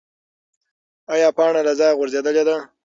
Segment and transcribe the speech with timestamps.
[1.13, 2.55] ایا پاڼه له ځایه غورځېدلې ده؟